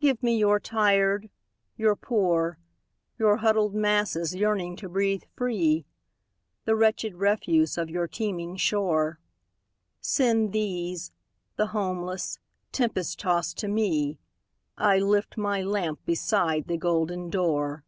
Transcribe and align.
"Give 0.00 0.22
me 0.22 0.38
your 0.38 0.58
tired, 0.58 1.28
your 1.76 1.96
poor, 1.96 2.58
Your 3.18 3.36
huddled 3.36 3.74
masses 3.74 4.34
yearning 4.34 4.74
to 4.76 4.88
breathe 4.88 5.24
free, 5.34 5.84
The 6.64 6.74
wretched 6.74 7.16
refuse 7.16 7.76
of 7.76 7.90
your 7.90 8.08
teeming 8.08 8.56
shore. 8.56 9.20
Send 10.00 10.54
these, 10.54 11.12
the 11.56 11.66
homeless, 11.76 12.38
tempest 12.72 13.18
tost 13.18 13.58
to 13.58 13.68
me,I 13.68 14.98
lift 14.98 15.36
my 15.36 15.60
lamp 15.60 16.02
beside 16.06 16.68
the 16.68 16.78
golden 16.78 17.28
door!" 17.28 17.84